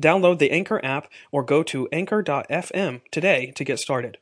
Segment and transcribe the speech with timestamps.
[0.00, 4.18] Download the Anchor app or go to anchor.fm today to get started.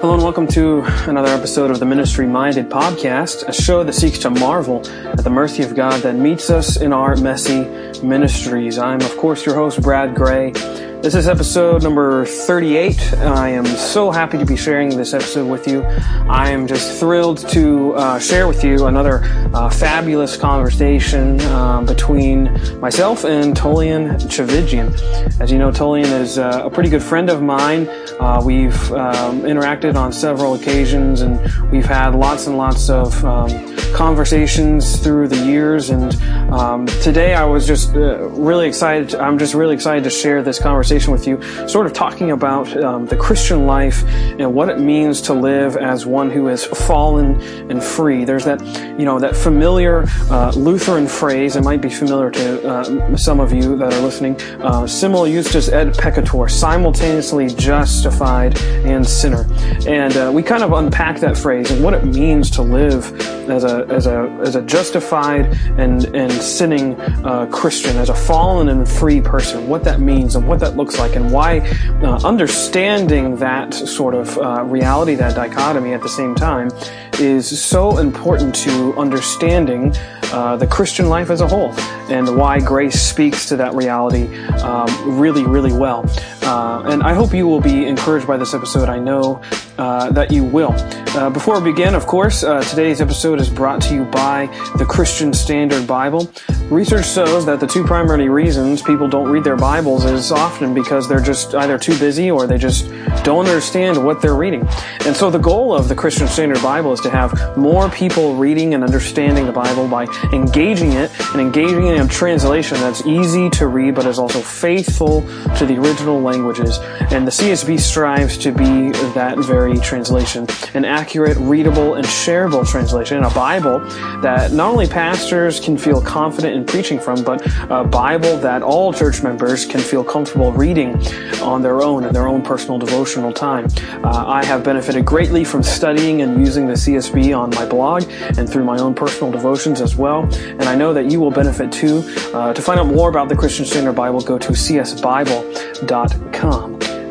[0.00, 0.80] Hello and welcome to
[1.10, 5.28] another episode of the Ministry Minded podcast, a show that seeks to marvel at the
[5.28, 7.64] mercy of God that meets us in our messy
[8.00, 8.78] ministries.
[8.78, 10.54] I'm, of course, your host, Brad Gray.
[11.02, 13.14] This is episode number 38.
[13.14, 15.82] I am so happy to be sharing this episode with you.
[15.82, 19.22] I am just thrilled to uh, share with you another
[19.54, 25.40] uh, fabulous conversation uh, between myself and Tullian Tchividjian.
[25.40, 27.88] As you know, Tullian is uh, a pretty good friend of mine.
[28.20, 31.40] Uh, we've um, interacted on several occasions and
[31.70, 33.48] we've had lots and lots of um,
[33.94, 35.88] conversations through the years.
[35.88, 36.14] And
[36.52, 39.14] um, today I was just uh, really excited.
[39.14, 42.66] I'm just really excited to share this conversation conversation with you, sort of talking about
[42.82, 44.02] um, the Christian life
[44.40, 48.24] and what it means to live as one who is fallen and free.
[48.24, 48.60] There's that,
[48.98, 51.54] you know, that familiar uh, Lutheran phrase.
[51.54, 54.40] It might be familiar to uh, some of you that are listening.
[54.60, 59.46] Uh, simul justus et peccator, simultaneously justified and sinner.
[59.86, 63.14] And uh, we kind of unpack that phrase and what it means to live
[63.48, 65.46] as a as a as a justified
[65.78, 69.68] and and sinning uh, Christian, as a fallen and free person.
[69.68, 71.58] What that means and what that looks like and why
[72.02, 76.70] uh, understanding that sort of uh, reality, that dichotomy at the same time,
[77.18, 79.94] is so important to understanding
[80.32, 81.72] uh, the Christian life as a whole
[82.08, 86.08] and why grace speaks to that reality um, really, really well.
[86.42, 88.88] Uh, and I hope you will be encouraged by this episode.
[88.88, 89.42] I know
[89.76, 90.72] uh, that you will.
[90.74, 94.46] Uh, before we begin, of course, today's episode is brought to you by
[94.78, 96.32] the Christian Standard Bible.
[96.70, 101.08] Research shows that the two primary reasons people don't read their Bibles is often because
[101.08, 102.88] they're just either too busy or they just
[103.24, 104.64] don't understand what they're reading.
[105.04, 108.72] And so the goal of the Christian Standard Bible is to have more people reading
[108.74, 113.66] and understanding the Bible by engaging it and engaging in a translation that's easy to
[113.66, 115.22] read but is also faithful
[115.56, 116.78] to the original languages.
[117.10, 123.24] And the CSB strives to be that very translation, an accurate, readable, and shareable translation,
[123.24, 123.80] a Bible
[124.20, 128.92] that not only pastors can feel confident in preaching from, but a Bible that all
[128.92, 130.96] church members can feel comfortable reading
[131.40, 133.66] on their own in their own personal devotional time.
[134.04, 138.04] Uh, I have benefited greatly from studying and using the CSB on my blog
[138.36, 141.72] and through my own personal devotions as well, and I know that you will benefit
[141.72, 142.02] too.
[142.34, 145.70] Uh, to find out more about the Christian Standard Bible, go to csbible.com.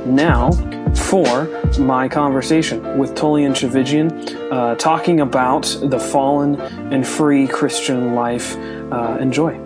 [0.05, 0.51] Now,
[0.95, 1.47] for
[1.79, 6.59] my conversation with Tullian Tchividjian, uh, talking about the fallen
[6.93, 8.55] and free Christian life.
[8.91, 9.57] Uh, enjoy.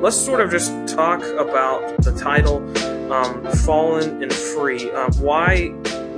[0.00, 2.58] Let's sort of just talk about the title,
[3.12, 5.68] um, "Fallen and Free." Um, why,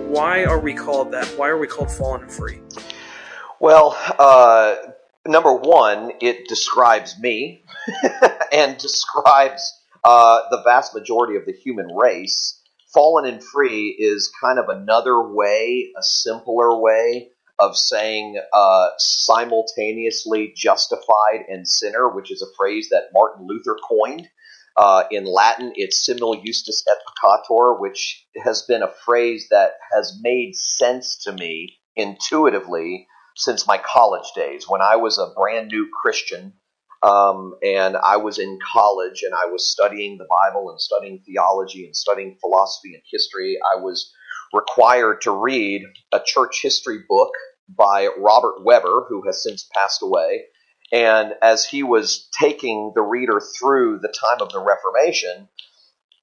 [0.09, 1.26] why are we called that?
[1.36, 2.60] Why are we called fallen and free?
[3.60, 4.75] Well, uh,
[5.26, 7.62] number one, it describes me
[8.53, 12.62] and describes uh, the vast majority of the human race,
[12.94, 20.53] fallen and free is kind of another way, a simpler way of saying uh, simultaneously
[20.56, 24.28] justified and sinner, which is a phrase that Martin Luther coined.
[24.77, 30.21] Uh, in Latin, it's simul justus et peccator, which has been a phrase that has
[30.22, 34.69] made sense to me intuitively since my college days.
[34.69, 36.53] When I was a brand new Christian,
[37.06, 41.86] um, and I was in college and I was studying the Bible and studying theology
[41.86, 43.58] and studying philosophy and history.
[43.62, 44.12] I was
[44.53, 45.82] required to read
[46.12, 47.30] a church history book
[47.68, 50.47] by Robert Webber, who has since passed away.
[50.92, 55.48] And as he was taking the reader through the time of the Reformation,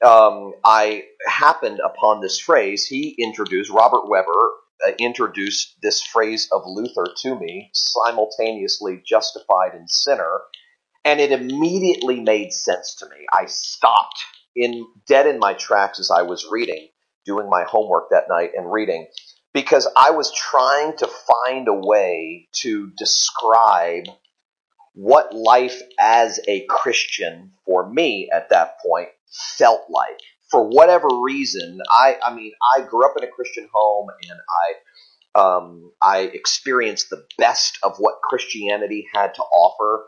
[0.03, 2.85] um, I happened upon this phrase.
[2.85, 4.51] He introduced, Robert Webber
[4.85, 10.41] uh, introduced this phrase of Luther to me, simultaneously justified and sinner,
[11.05, 13.25] and it immediately made sense to me.
[13.31, 14.23] I stopped
[14.55, 16.87] in dead in my tracks as I was reading,
[17.25, 19.07] doing my homework that night and reading,
[19.53, 24.05] because I was trying to find a way to describe
[24.93, 29.09] what life as a Christian for me at that point
[29.57, 30.19] felt like.
[30.51, 34.39] For whatever reason, I, I mean, I grew up in a Christian home and
[35.35, 40.05] I, um, I experienced the best of what Christianity had to offer,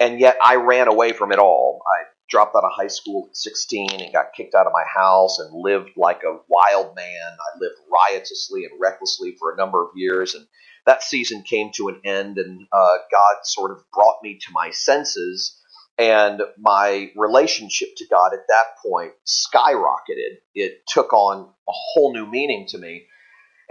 [0.00, 1.82] and yet I ran away from it all.
[1.86, 5.38] I dropped out of high school at 16 and got kicked out of my house
[5.38, 7.22] and lived like a wild man.
[7.22, 10.46] I lived riotously and recklessly for a number of years, and
[10.86, 14.70] that season came to an end, and uh, God sort of brought me to my
[14.70, 15.58] senses,
[15.98, 20.38] and my relationship to God at that point skyrocketed.
[20.54, 23.06] It took on a whole new meaning to me.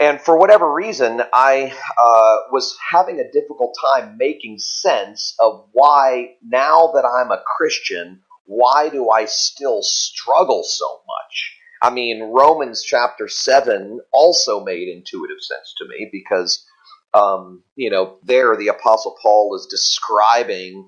[0.04, 6.36] And for whatever reason, I uh, was having a difficult time making sense of why,
[6.46, 11.58] now that I'm a Christian, why do I still struggle so much?
[11.82, 16.66] I mean, Romans chapter 7 also made intuitive sense to me because,
[17.14, 20.86] um, you know, there the Apostle Paul is describing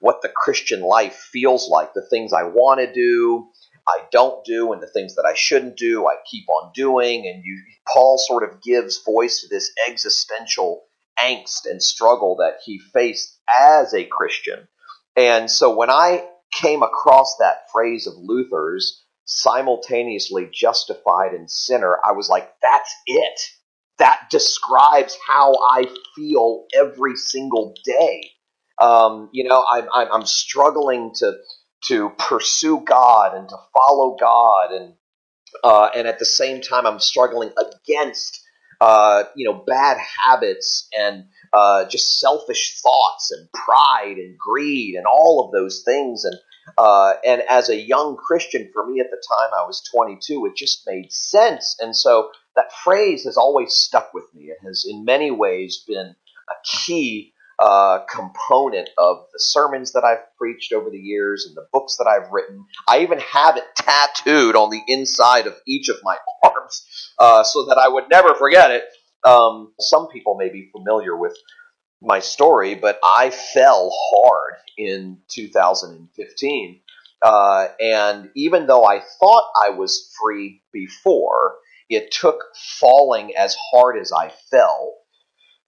[0.00, 3.48] what the Christian life feels like the things I want to do,
[3.90, 7.26] I don't do, and the things that I shouldn't do, I keep on doing.
[7.26, 10.84] And you, Paul sort of gives voice to this existential
[11.18, 14.68] angst and struggle that he faced as a Christian.
[15.16, 22.12] And so when I came across that phrase of Luther's, simultaneously justified and sinner, I
[22.12, 23.40] was like, that's it.
[23.98, 25.84] That describes how I
[26.16, 28.30] feel every single day.
[28.80, 31.34] Um, you know, I'm, I'm, I'm struggling to
[31.86, 34.94] to pursue God and to follow God, and
[35.64, 38.40] uh, and at the same time, I'm struggling against
[38.80, 45.06] uh, you know bad habits and uh, just selfish thoughts and pride and greed and
[45.06, 46.24] all of those things.
[46.24, 46.36] And
[46.78, 50.46] uh, and as a young Christian, for me at the time, I was 22.
[50.46, 54.44] It just made sense, and so that phrase has always stuck with me.
[54.44, 56.14] It has, in many ways, been
[56.48, 61.66] a key uh, component of the sermons that I've preached over the years and the
[61.72, 62.64] books that I've written.
[62.88, 67.66] I even have it tattooed on the inside of each of my arms uh, so
[67.66, 68.84] that I would never forget it.
[69.24, 71.36] Um, some people may be familiar with
[72.00, 76.80] my story, but I fell hard in 2015.
[77.22, 81.56] Uh, and even though I thought I was free before,
[81.90, 82.42] it took
[82.78, 84.94] falling as hard as I fell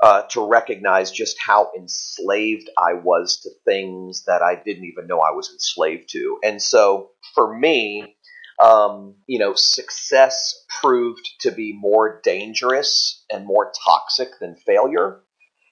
[0.03, 5.21] uh, to recognize just how enslaved I was to things that I didn't even know
[5.21, 6.39] I was enslaved to.
[6.43, 8.17] And so for me,
[8.61, 15.21] um, you know, success proved to be more dangerous and more toxic than failure.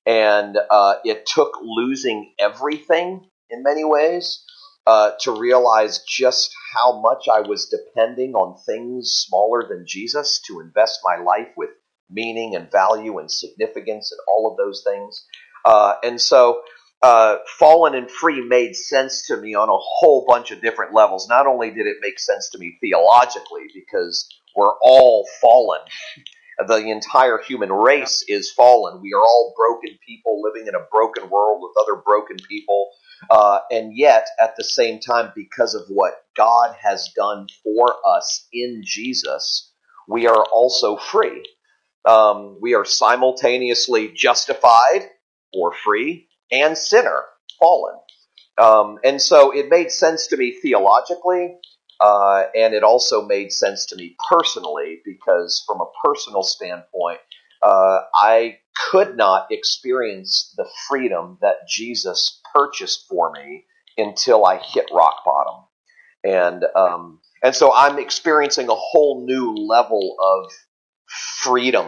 [0.06, 4.44] And uh, it took losing everything in many ways
[4.86, 10.60] uh, to realize just how much I was depending on things smaller than Jesus to
[10.60, 11.70] invest my life with
[12.10, 15.24] meaning and value and significance and all of those things.
[15.64, 16.62] Uh, and so,
[17.02, 21.28] uh, fallen and free made sense to me on a whole bunch of different levels.
[21.28, 25.80] Not only did it make sense to me theologically, because we're all fallen.
[26.66, 29.00] The entire human race is fallen.
[29.00, 32.90] We are all broken people living in a broken world with other broken people.
[33.30, 38.46] Uh, and yet, at the same time, because of what God has done for us
[38.52, 39.72] in Jesus,
[40.06, 41.42] we are also free.
[42.04, 45.08] Um, we are simultaneously justified
[45.52, 47.22] or free and sinner,
[47.58, 47.98] fallen.
[48.58, 51.56] Um, and so it made sense to me theologically,
[52.00, 57.20] uh, and it also made sense to me personally because, from a personal standpoint,
[57.62, 58.58] uh, I
[58.90, 63.64] could not experience the freedom that Jesus purchased for me
[63.98, 65.64] until I hit rock bottom.
[66.24, 70.50] And um, and so I'm experiencing a whole new level of
[71.42, 71.86] freedom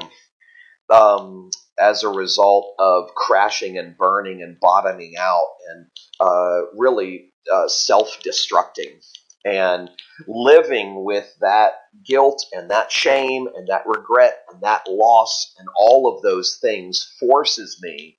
[0.91, 5.87] um, as a result of crashing and burning and bottoming out and
[6.21, 9.01] uh, really uh, self destructing
[9.45, 9.91] and
[10.29, 11.73] living with that
[12.07, 17.17] guilt and that shame and that regret and that loss and all of those things
[17.19, 18.19] forces me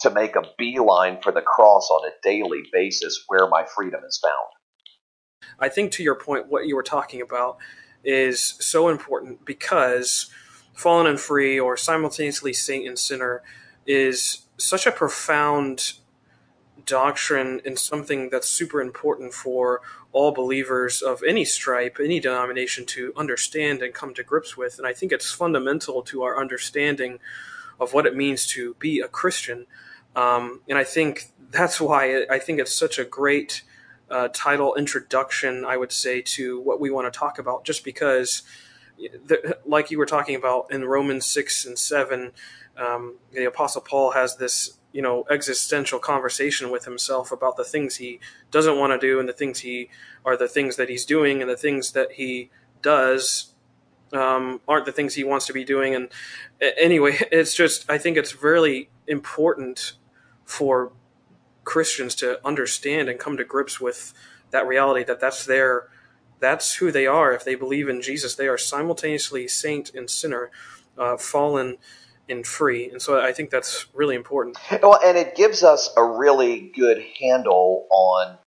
[0.00, 4.18] to make a beeline for the cross on a daily basis where my freedom is
[4.22, 5.52] found.
[5.58, 7.58] I think to your point, what you were talking about
[8.04, 10.30] is so important because
[10.72, 13.42] fallen and free or simultaneously saint and sinner
[13.86, 15.94] is such a profound
[16.86, 19.80] doctrine and something that's super important for
[20.12, 24.78] all believers of any stripe, any denomination to understand and come to grips with.
[24.78, 27.18] And I think it's fundamental to our understanding
[27.80, 29.66] of what it means to be a Christian.
[30.14, 33.62] Um, and I think that's why I think it's such a great
[34.10, 38.42] uh, title introduction, I would say, to what we want to talk about, just because,
[38.98, 42.32] the, like you were talking about in Romans 6 and 7,
[42.76, 47.96] um, the Apostle Paul has this you know existential conversation with himself about the things
[47.96, 48.20] he
[48.52, 49.90] doesn't want to do and the things he
[50.24, 52.48] are the things that he's doing and the things that he
[52.80, 53.54] does
[54.12, 55.96] um, aren't the things he wants to be doing.
[55.96, 56.10] And
[56.76, 59.94] anyway it's just i think it's really important
[60.44, 60.92] for
[61.64, 64.12] christians to understand and come to grips with
[64.50, 65.88] that reality that that's their
[66.40, 70.50] that's who they are if they believe in jesus they are simultaneously saint and sinner
[70.98, 71.76] uh, fallen
[72.28, 72.90] and free.
[72.90, 74.56] And so I think that's really important.
[74.82, 78.38] Well, and it gives us a really good handle on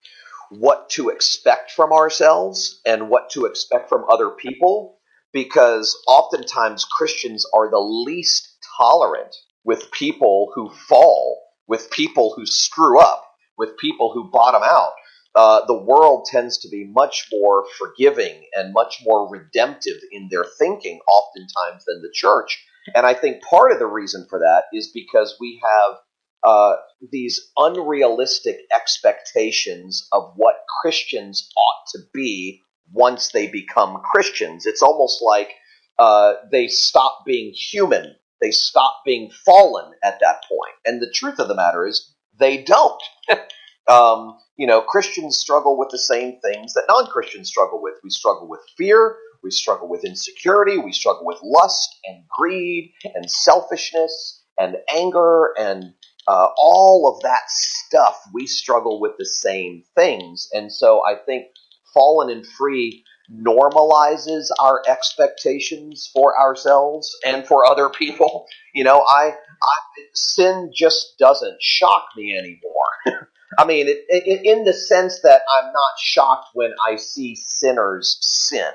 [0.50, 4.98] what to expect from ourselves and what to expect from other people
[5.34, 13.00] because oftentimes Christians are the least tolerant with people who fall, with people who screw
[13.00, 13.26] up,
[13.58, 14.94] with people who bottom out.
[15.36, 20.46] Uh, the world tends to be much more forgiving and much more redemptive in their
[20.58, 22.64] thinking, oftentimes, than the church.
[22.96, 25.98] And I think part of the reason for that is because we have
[26.44, 26.76] uh,
[27.12, 34.66] these unrealistic expectations of what Christians ought to be once they become Christians.
[34.66, 35.52] It's almost like
[36.00, 40.76] uh, they stop being human, they stop being fallen at that point.
[40.86, 43.02] And the truth of the matter is, they don't.
[43.88, 47.96] um, you know, Christians struggle with the same things that non Christians struggle with.
[48.04, 50.78] We struggle with fear, we struggle with insecurity.
[50.78, 55.94] We struggle with lust and greed and selfishness and anger and
[56.28, 58.20] uh, all of that stuff.
[58.34, 60.50] We struggle with the same things.
[60.54, 61.48] And so I think
[61.94, 63.04] fallen and free
[63.34, 68.46] normalizes our expectations for ourselves and for other people.
[68.76, 69.76] You know, I, I
[70.14, 73.28] sin just doesn't shock me anymore.
[73.58, 78.20] I mean, it, it, in the sense that I'm not shocked when I see sinners
[78.22, 78.72] sin.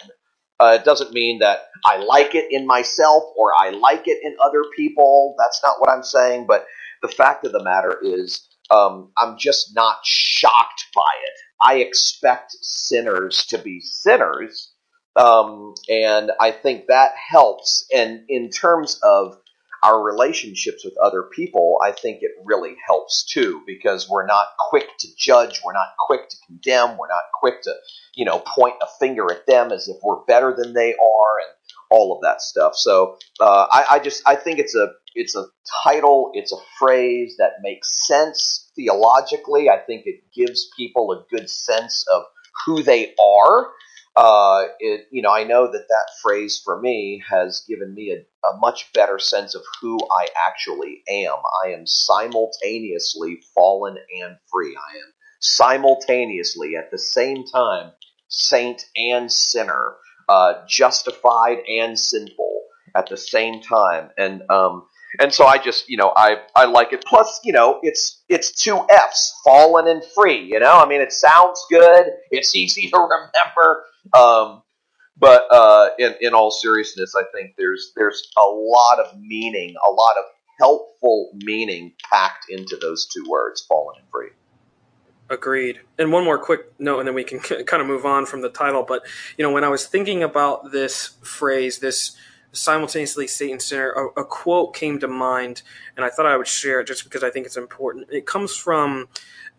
[0.59, 4.35] Uh, it doesn't mean that I like it in myself or I like it in
[4.45, 5.37] other people.
[5.39, 6.47] That's not what I'm saying.
[6.49, 6.67] But
[7.01, 11.33] the fact of the matter is, um, I'm just not shocked by it.
[11.63, 14.73] I expect sinners to be sinners.
[15.15, 17.87] Um, and I think that helps.
[17.95, 19.37] And in terms of
[19.83, 24.87] our relationships with other people, I think it really helps too, because we're not quick
[25.01, 27.75] to judge, we're not quick to condemn, we're not quick to,
[28.15, 31.53] you know, point a finger at them as if we're better than they are, and
[31.91, 32.75] all of that stuff.
[32.75, 35.47] So uh, I, I just I think it's a it's a
[35.85, 39.69] title, it's a phrase that makes sense theologically.
[39.69, 42.23] I think it gives people a good sense of
[42.67, 43.71] who they are
[44.15, 48.47] uh, it, you know, I know that that phrase for me has given me a,
[48.47, 51.37] a much better sense of who I actually am.
[51.65, 54.77] I am simultaneously fallen and free.
[54.77, 57.93] I am simultaneously at the same time
[58.29, 59.97] saint and sinner,
[60.29, 62.63] uh, justified and sinful
[62.95, 64.11] at the same time.
[64.19, 64.87] And um,
[65.19, 67.05] and so I just, you know, I, I like it.
[67.05, 70.43] Plus, you know, it's it's two F's, fallen and free.
[70.45, 72.07] You know, I mean, it sounds good.
[72.31, 73.85] It's easy to remember.
[74.15, 74.63] Um,
[75.19, 79.91] but uh, in in all seriousness, I think there's there's a lot of meaning, a
[79.91, 80.25] lot of
[80.59, 84.31] helpful meaning packed into those two words, fallen and free.
[85.29, 85.81] Agreed.
[85.99, 88.49] And one more quick note, and then we can kind of move on from the
[88.49, 88.83] title.
[88.83, 89.03] But
[89.37, 92.17] you know, when I was thinking about this phrase, this
[92.53, 95.63] simultaneously Satan sinner, a, a, quote came to mind,
[95.97, 98.09] and I thought I would share it just because I think it's important.
[98.11, 99.09] It comes from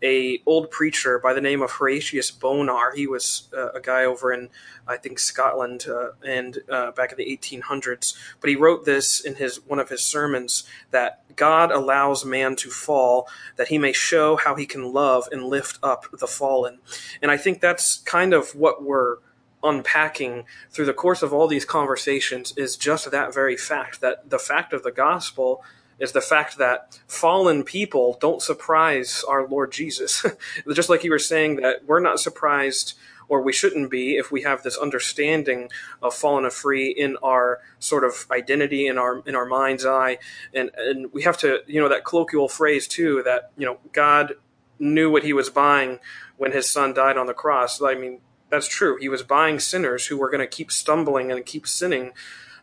[0.02, 2.94] a old preacher by the name of Horatius Bonar.
[2.94, 4.50] He was uh, a guy over in
[4.86, 8.14] I think Scotland uh, and uh, back in the 1800s.
[8.40, 12.70] But he wrote this in his one of his sermons that God allows man to
[12.70, 16.80] fall that he may show how he can love and lift up the fallen.
[17.22, 19.16] And I think that's kind of what we're
[19.64, 24.38] unpacking through the course of all these conversations is just that very fact that the
[24.38, 25.62] fact of the gospel
[25.98, 30.24] is the fact that fallen people don't surprise our Lord Jesus.
[30.72, 32.94] just like you were saying that we're not surprised
[33.28, 35.70] or we shouldn't be if we have this understanding
[36.02, 40.18] of fallen free in our sort of identity in our in our mind's eye
[40.52, 44.34] and and we have to you know that colloquial phrase too that you know God
[44.78, 45.98] knew what he was buying
[46.36, 48.20] when his son died on the cross i mean
[48.54, 48.96] that's true.
[48.98, 52.12] He was buying sinners who were going to keep stumbling and keep sinning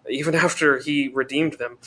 [0.10, 1.78] even after he redeemed them.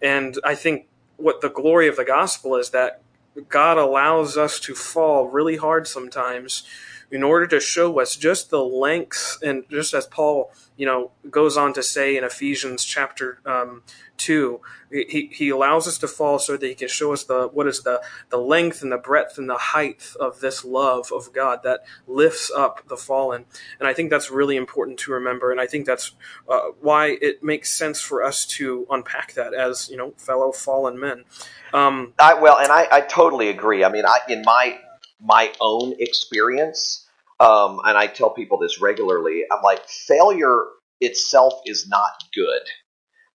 [0.00, 3.00] And I think what the glory of the gospel is that
[3.48, 6.62] God allows us to fall really hard sometimes
[7.10, 11.56] in order to show us just the lengths and just as Paul, you know, goes
[11.56, 13.82] on to say in Ephesians chapter um,
[14.16, 17.66] two, he, he allows us to fall so that he can show us the what
[17.66, 21.60] is the the length and the breadth and the height of this love of God
[21.64, 23.46] that lifts up the fallen.
[23.78, 25.50] And I think that's really important to remember.
[25.50, 26.12] And I think that's
[26.48, 30.98] uh, why it makes sense for us to unpack that as you know fellow fallen
[30.98, 31.24] men.
[31.72, 33.82] Um, I, well, and I, I totally agree.
[33.82, 34.78] I mean, I, in my
[35.24, 37.06] my own experience,
[37.40, 39.44] um, and I tell people this regularly.
[39.50, 40.64] I'm like, failure
[41.00, 42.62] itself is not good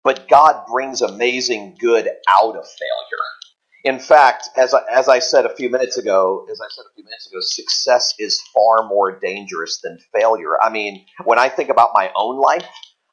[0.03, 3.25] but God brings amazing good out of failure.
[3.84, 6.93] In fact, as I, as I said a few minutes ago, as I said a
[6.96, 10.62] few minutes ago, success is far more dangerous than failure.
[10.62, 12.67] I mean, when I think about my own life,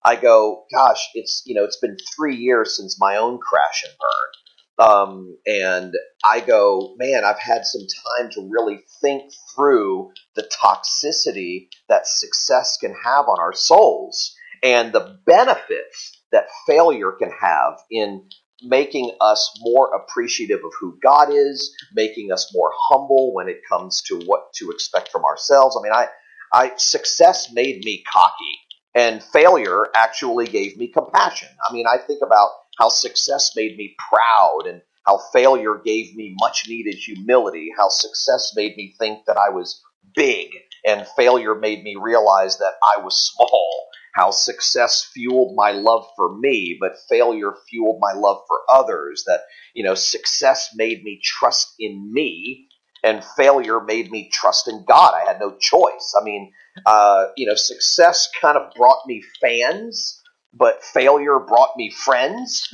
[0.04, 3.92] I go, gosh, it's you know, it's been three years since my own crash and
[3.98, 4.45] burn,
[4.78, 7.86] um, and I go, man, I've had some
[8.20, 14.92] time to really think through the toxicity that success can have on our souls and
[14.92, 18.28] the benefits that failure can have in
[18.62, 24.02] making us more appreciative of who God is, making us more humble when it comes
[24.02, 25.76] to what to expect from ourselves.
[25.78, 26.08] I mean, I,
[26.52, 28.58] I success made me cocky,
[28.94, 31.48] and failure actually gave me compassion.
[31.68, 36.34] I mean, I think about how success made me proud, and how failure gave me
[36.38, 37.70] much needed humility.
[37.76, 39.82] How success made me think that I was
[40.14, 40.48] big,
[40.86, 46.38] and failure made me realize that I was small how success fueled my love for
[46.38, 49.24] me, but failure fueled my love for others.
[49.26, 49.40] That,
[49.74, 52.66] you know, success made me trust in me
[53.04, 55.12] and failure made me trust in God.
[55.14, 56.14] I had no choice.
[56.18, 56.50] I mean,
[56.86, 60.22] uh, you know, success kind of brought me fans,
[60.56, 62.72] but failure brought me friends.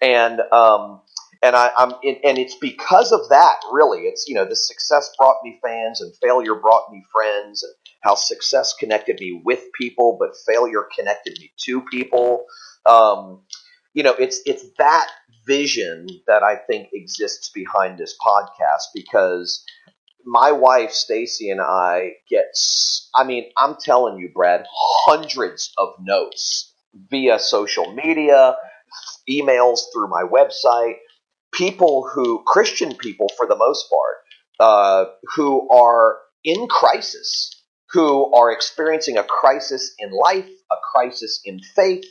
[0.00, 1.00] And, um,
[1.42, 4.02] and I, am and it's because of that, really.
[4.02, 8.14] It's you know the success brought me fans, and failure brought me friends, and how
[8.14, 12.46] success connected me with people, but failure connected me to people.
[12.86, 13.42] Um,
[13.92, 15.06] you know, it's it's that
[15.46, 19.62] vision that I think exists behind this podcast because
[20.24, 22.56] my wife Stacy and I get
[23.14, 26.73] I mean, I'm telling you, Brad, hundreds of notes
[27.10, 28.56] via social media,
[29.28, 30.96] emails through my website
[31.54, 34.16] people who, Christian people for the most part,
[34.60, 41.60] uh, who are in crisis, who are experiencing a crisis in life, a crisis in
[41.74, 42.04] faith.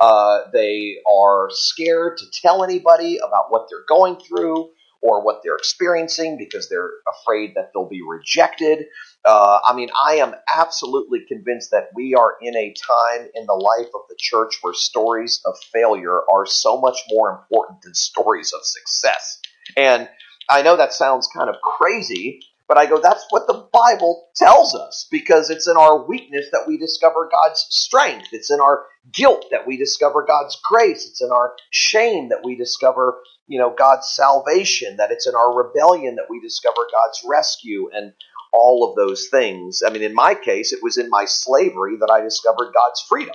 [0.00, 4.68] Uh, they are scared to tell anybody about what they're going through
[5.00, 8.86] or what they're experiencing because they're afraid that they'll be rejected.
[9.24, 13.54] Uh, I mean, I am absolutely convinced that we are in a time in the
[13.54, 18.52] life of the church where stories of failure are so much more important than stories
[18.52, 19.40] of success.
[19.76, 20.08] And
[20.48, 24.74] I know that sounds kind of crazy, but I go, that's what the Bible tells
[24.74, 28.28] us because it's in our weakness that we discover God's strength.
[28.32, 31.08] It's in our guilt that we discover God's grace.
[31.08, 35.56] It's in our shame that we discover, you know, God's salvation, that it's in our
[35.56, 37.88] rebellion that we discover God's rescue.
[37.92, 38.12] And
[38.52, 39.82] all of those things.
[39.86, 43.34] I mean, in my case, it was in my slavery that I discovered God's freedom,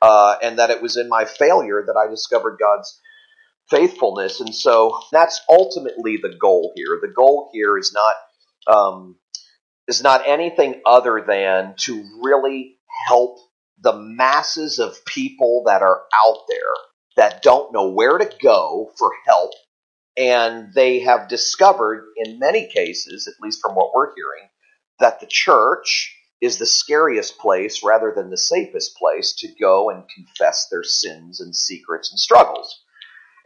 [0.00, 3.00] uh, and that it was in my failure that I discovered God's
[3.70, 4.40] faithfulness.
[4.40, 6.98] And so that's ultimately the goal here.
[7.00, 8.14] The goal here is not
[8.66, 9.16] um,
[9.88, 13.38] is not anything other than to really help
[13.80, 16.74] the masses of people that are out there
[17.16, 19.52] that don't know where to go for help
[20.16, 24.48] and they have discovered, in many cases, at least from what we're hearing,
[25.00, 30.04] that the church is the scariest place rather than the safest place to go and
[30.14, 32.82] confess their sins and secrets and struggles.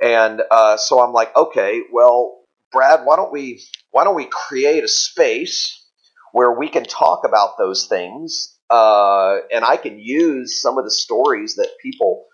[0.02, 3.62] And uh, so I'm like, okay, well, Brad, why don't we
[3.98, 5.84] why don't we create a space
[6.30, 10.90] where we can talk about those things, uh, and I can use some of the
[10.92, 12.26] stories that people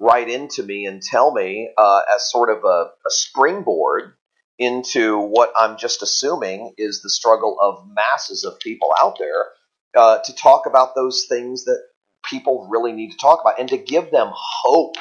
[0.00, 4.14] write into me and tell me uh, as sort of a, a springboard
[4.58, 9.44] into what I'm just assuming is the struggle of masses of people out there
[9.96, 11.84] uh, to talk about those things that
[12.28, 14.96] people really need to talk about and to give them hope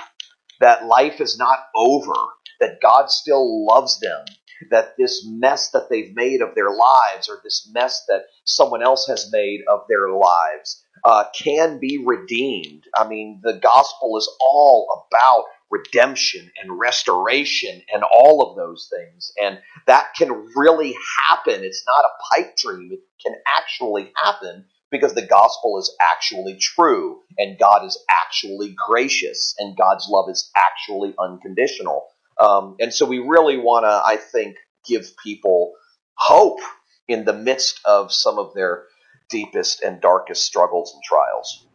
[0.59, 2.13] that life is not over,
[2.59, 4.23] that God still loves them,
[4.69, 9.07] that this mess that they've made of their lives or this mess that someone else
[9.07, 12.83] has made of their lives uh, can be redeemed.
[12.95, 19.31] I mean, the gospel is all about redemption and restoration and all of those things.
[19.41, 20.95] And that can really
[21.29, 21.63] happen.
[21.63, 27.21] It's not a pipe dream, it can actually happen because the gospel is actually true
[27.37, 32.03] and God is actually gracious and God's love is actually unconditional.
[32.41, 35.73] Um, and so we really want to, I think, give people
[36.15, 36.59] hope
[37.07, 38.83] in the midst of some of their
[39.29, 41.65] deepest and darkest struggles and trials.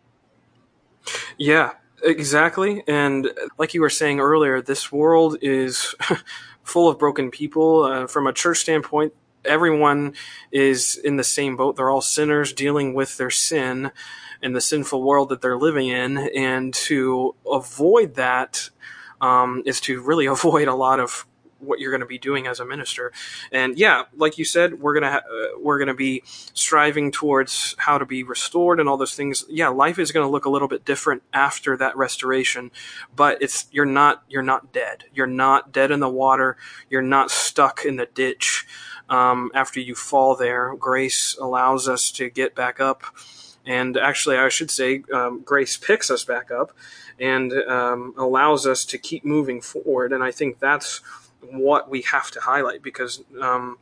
[1.39, 2.83] Yeah, exactly.
[2.89, 5.95] And like you were saying earlier, this world is
[6.65, 7.85] full of broken people.
[7.85, 10.15] Uh, from a church standpoint, everyone
[10.51, 11.77] is in the same boat.
[11.77, 13.93] They're all sinners dealing with their sin
[14.43, 16.19] and the sinful world that they're living in.
[16.19, 18.71] And to avoid that
[19.27, 21.27] um, is to really avoid a lot of
[21.59, 23.12] what you're going to be doing as a minister.
[23.51, 28.05] And yeah, like you said, we're gonna uh, we're gonna be striving towards how to
[28.05, 29.45] be restored and all those things.
[29.49, 32.71] Yeah, life is going to look a little bit different after that restoration,
[33.15, 35.05] but it's you're not you're not dead.
[35.15, 36.57] You're not dead in the water.
[36.91, 38.67] You're not stuck in the ditch.
[39.09, 43.03] Um, after you fall there, grace allows us to get back up.
[43.65, 46.73] And actually, I should say, um, grace picks us back up
[47.19, 50.13] and um, allows us to keep moving forward.
[50.13, 51.01] And I think that's
[51.41, 53.79] what we have to highlight because um,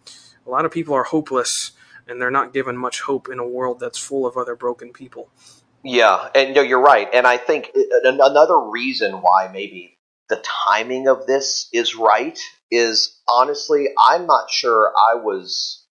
[0.46, 1.72] a lot of people are hopeless
[2.06, 5.28] and they're not given much hope in a world that's full of other broken people.
[5.82, 7.08] Yeah, and no, you're right.
[7.12, 7.70] And I think
[8.04, 12.38] another reason why maybe the timing of this is right
[12.70, 15.84] is honestly, I'm not sure I was,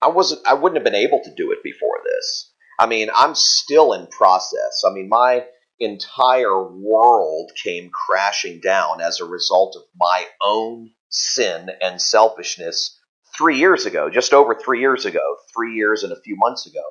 [0.00, 2.52] I wasn't, I wouldn't have been able to do it before this.
[2.78, 4.84] I mean, I'm still in process.
[4.88, 5.44] I mean, my
[5.80, 12.98] entire world came crashing down as a result of my own sin and selfishness
[13.36, 16.82] three years ago, just over three years ago, three years and a few months ago,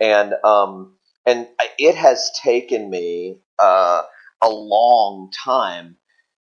[0.00, 4.02] and um, and it has taken me uh,
[4.42, 5.96] a long time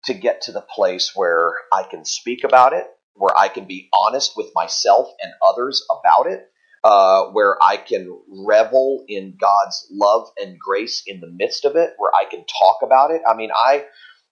[0.04, 3.88] to get to the place where I can speak about it, where I can be
[3.92, 6.46] honest with myself and others about it,
[6.84, 11.94] uh, where I can revel in God's love and grace in the midst of it,
[11.96, 13.22] where I can talk about it.
[13.26, 13.86] I mean, I,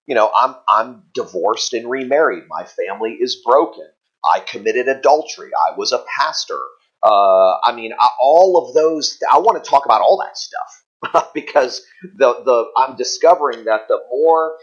[0.05, 2.43] you know, I'm I'm divorced and remarried.
[2.47, 3.87] My family is broken.
[4.23, 5.49] I committed adultery.
[5.67, 6.59] I was a pastor.
[7.01, 9.17] Uh, I mean, I, all of those.
[9.31, 13.99] I want to talk about all that stuff because the the I'm discovering that the
[14.11, 14.57] more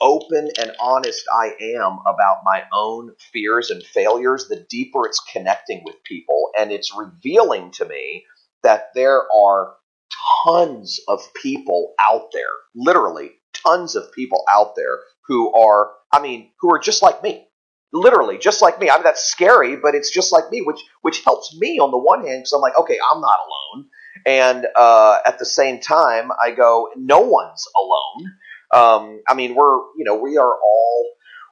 [0.00, 5.82] open and honest I am about my own fears and failures, the deeper it's connecting
[5.84, 6.39] with people.
[6.58, 8.24] And it's revealing to me
[8.62, 9.74] that there are
[10.46, 16.50] tons of people out there, literally tons of people out there who are, I mean,
[16.60, 17.46] who are just like me.
[17.92, 18.88] Literally, just like me.
[18.88, 21.98] I mean, that's scary, but it's just like me, which which helps me on the
[21.98, 23.86] one hand because I'm like, okay, I'm not alone,
[24.26, 28.30] and uh, at the same time, I go, no one's alone
[28.72, 31.10] um, I mean, we're you know we are all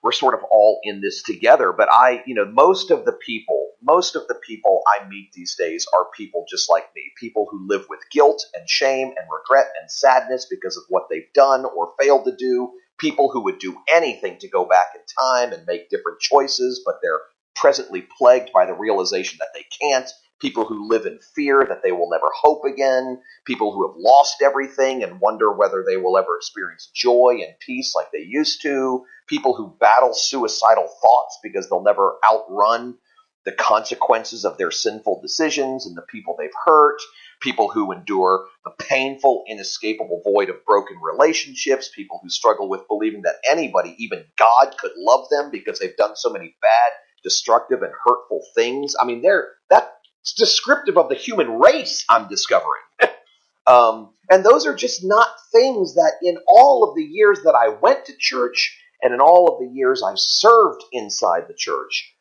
[0.08, 1.74] we're sort of all in this together.
[1.76, 5.54] But I, you know, most of the people, most of the people I meet these
[5.54, 9.66] days are people just like me, people who live with guilt and shame and regret
[9.78, 12.70] and sadness because of what they've done or failed to do.
[12.98, 17.00] People who would do anything to go back in time and make different choices, but
[17.02, 17.20] they're
[17.54, 21.90] presently plagued by the realization that they can't people who live in fear that they
[21.90, 26.36] will never hope again, people who have lost everything and wonder whether they will ever
[26.36, 31.82] experience joy and peace like they used to, people who battle suicidal thoughts because they'll
[31.82, 32.96] never outrun
[33.44, 36.98] the consequences of their sinful decisions and the people they've hurt,
[37.40, 43.22] people who endure the painful, inescapable void of broken relationships, people who struggle with believing
[43.22, 47.92] that anybody, even God, could love them because they've done so many bad, destructive, and
[48.04, 48.94] hurtful things.
[49.00, 52.82] I mean, they're, that it's descriptive of the human race, I'm discovering.
[53.66, 57.68] um, and those are just not things that, in all of the years that I
[57.68, 62.14] went to church and in all of the years I've served inside the church,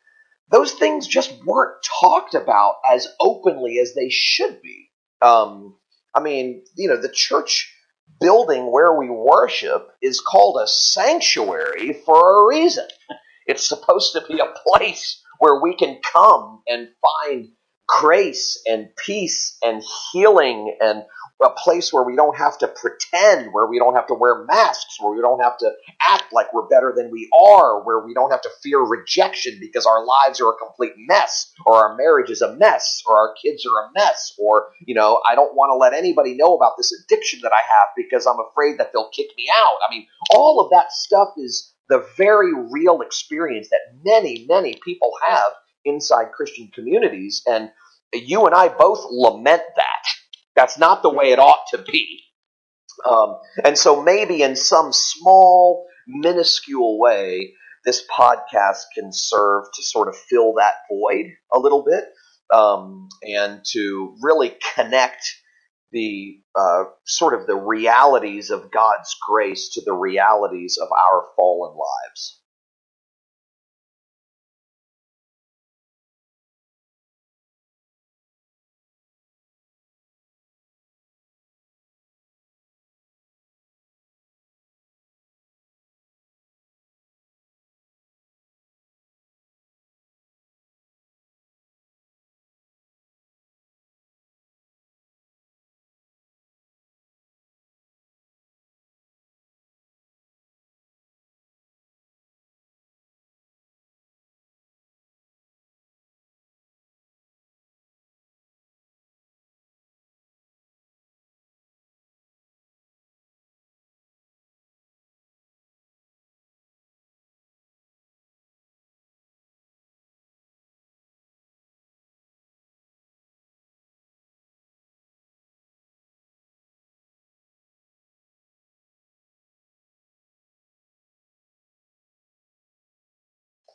[0.50, 4.90] those things just weren't talked about as openly as they should be.
[5.20, 5.76] Um,
[6.14, 7.74] I mean, you know, the church
[8.20, 12.86] building where we worship is called a sanctuary for a reason.
[13.46, 17.48] It's supposed to be a place where we can come and find
[17.88, 21.02] grace and peace and healing and
[21.42, 25.00] a place where we don't have to pretend, where we don't have to wear masks,
[25.00, 25.70] where we don't have to
[26.00, 29.86] act like we're better than we are, where we don't have to fear rejection because
[29.86, 33.64] our lives are a complete mess, or our marriage is a mess, or our kids
[33.64, 36.92] are a mess, or, you know, I don't want to let anybody know about this
[36.92, 39.78] addiction that I have because I'm afraid that they'll kick me out.
[39.88, 45.12] I mean, all of that stuff is the very real experience that many, many people
[45.26, 45.52] have
[45.88, 47.42] inside Christian communities.
[47.46, 47.70] And
[48.12, 50.04] you and I both lament that.
[50.54, 52.22] That's not the way it ought to be.
[53.08, 60.08] Um, and so maybe in some small, minuscule way, this podcast can serve to sort
[60.08, 62.04] of fill that void a little bit
[62.52, 65.22] um, and to really connect
[65.92, 71.76] the uh, sort of the realities of God's grace to the realities of our fallen
[71.76, 72.37] lives.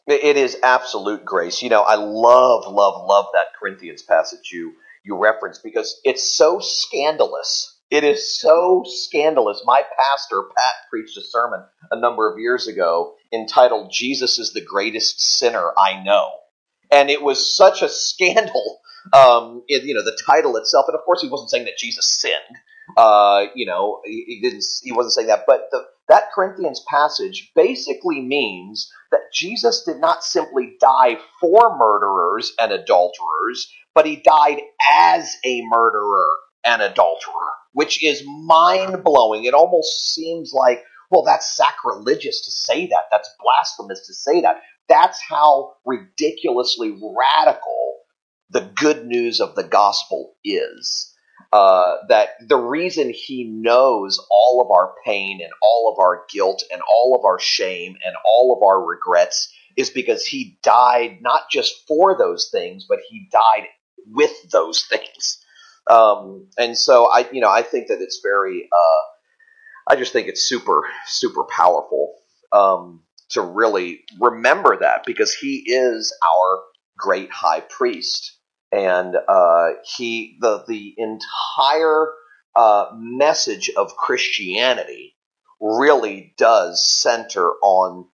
[0.08, 1.62] It is absolute grace.
[1.62, 6.60] You know, I love, love, love that Corinthians passage you you reference because it's so
[6.60, 7.78] scandalous.
[7.90, 9.62] It is so scandalous.
[9.66, 11.62] My pastor, Pat, preached a sermon
[11.92, 16.30] a number of years ago entitled Jesus is the greatest sinner I know.
[16.92, 18.80] And it was such a scandal,
[19.14, 20.86] um, you know, the title itself.
[20.88, 22.58] And of course, he wasn't saying that Jesus sinned.
[22.98, 24.64] Uh, you know, he, he didn't.
[24.84, 25.44] He wasn't saying that.
[25.48, 32.54] But the, that Corinthians passage basically means that Jesus did not simply die for murderers
[32.60, 34.60] and adulterers, but he died
[34.92, 36.28] as a murderer
[36.66, 39.46] and adulterer, which is mind blowing.
[39.46, 43.04] It almost seems like, well, that's sacrilegious to say that.
[43.12, 44.62] That's blasphemous to say that.
[44.90, 47.96] That's how ridiculously radical
[48.50, 51.13] the good news of the gospel is.
[51.54, 56.64] Uh, that the reason he knows all of our pain and all of our guilt
[56.72, 61.44] and all of our shame and all of our regrets is because he died not
[61.52, 63.68] just for those things, but he died
[64.08, 65.44] with those things.
[65.88, 70.28] Um, and so I, you know, I think that it's very, uh, I just think
[70.28, 72.16] it's super, super powerful
[72.52, 76.64] um, to really remember that because he is our
[76.98, 78.40] great high priest,
[78.74, 82.08] and uh, he the the entire
[82.56, 85.16] uh, message of Christianity
[85.62, 88.08] really does center on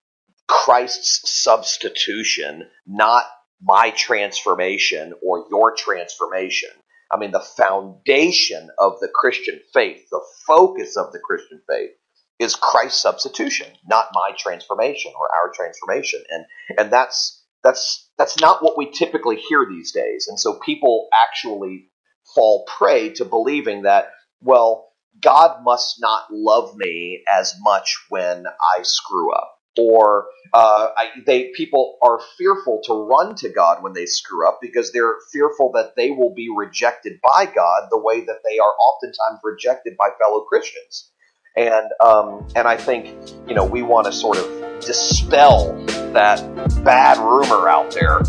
[0.47, 3.25] Christ's substitution, not
[3.63, 6.71] my transformation or your transformation.
[7.11, 11.91] I mean, the foundation of the Christian faith, the focus of the Christian faith
[12.39, 16.23] is Christ's substitution, not my transformation or our transformation.
[16.31, 16.45] And,
[16.79, 20.27] and that's, that's, that's not what we typically hear these days.
[20.29, 21.89] And so people actually
[22.35, 24.89] fall prey to believing that, well,
[25.21, 31.51] God must not love me as much when I screw up or uh, I, they
[31.55, 35.93] people are fearful to run to God when they screw up because they're fearful that
[35.97, 40.41] they will be rejected by God the way that they are oftentimes rejected by fellow
[40.43, 41.11] Christians.
[41.57, 43.15] And um, and I think
[43.47, 45.75] you know we want to sort of dispel
[46.13, 46.41] that
[46.85, 48.21] bad rumor out there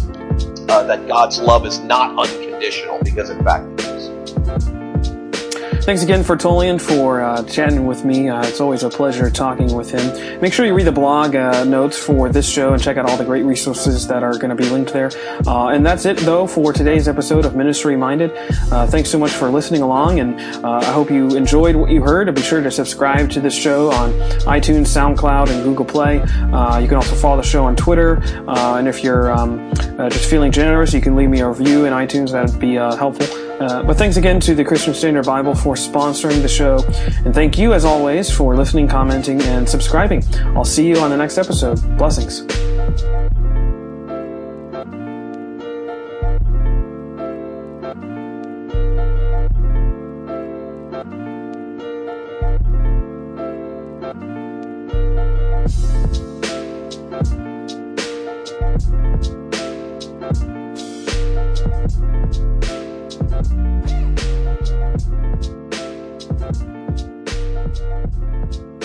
[0.69, 3.88] uh, that God's love is not unconditional because in fact.
[5.89, 8.29] Thanks again for Tullian for uh, chatting with me.
[8.29, 10.39] Uh, it's always a pleasure talking with him.
[10.39, 13.17] Make sure you read the blog uh, notes for this show and check out all
[13.17, 15.09] the great resources that are going to be linked there.
[15.47, 18.31] Uh, and that's it, though, for today's episode of Ministry Minded.
[18.71, 22.03] Uh, thanks so much for listening along, and uh, I hope you enjoyed what you
[22.03, 22.31] heard.
[22.35, 26.17] Be sure to subscribe to this show on iTunes, SoundCloud, and Google Play.
[26.17, 28.21] you can also follow the show on Twitter.
[28.47, 29.73] and if you're um,
[30.11, 32.31] just feeling generous, you can leave me a review in iTunes.
[32.31, 33.38] That would be helpful.
[33.59, 36.79] Uh, but thanks again to the Christian Standard Bible for sponsoring the show.
[37.25, 40.23] And thank you, as always, for listening, commenting, and subscribing.
[40.55, 41.79] I'll see you on the next episode.
[41.97, 42.45] Blessings.
[63.19, 63.51] Thank
[68.55, 68.78] you.